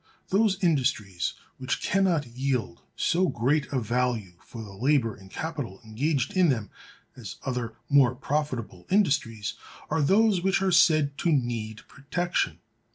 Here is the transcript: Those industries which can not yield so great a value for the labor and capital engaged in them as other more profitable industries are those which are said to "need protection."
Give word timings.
Those 0.29 0.57
industries 0.63 1.35
which 1.59 1.79
can 1.79 2.05
not 2.05 2.25
yield 2.25 2.81
so 2.95 3.27
great 3.29 3.71
a 3.71 3.79
value 3.79 4.33
for 4.43 4.63
the 4.63 4.73
labor 4.73 5.13
and 5.13 5.29
capital 5.29 5.79
engaged 5.85 6.35
in 6.35 6.49
them 6.49 6.71
as 7.15 7.35
other 7.45 7.75
more 7.87 8.15
profitable 8.15 8.87
industries 8.89 9.53
are 9.91 10.01
those 10.01 10.41
which 10.41 10.59
are 10.59 10.71
said 10.71 11.19
to 11.19 11.31
"need 11.31 11.87
protection." 11.87 12.57